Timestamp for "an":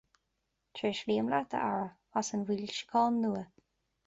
2.39-2.47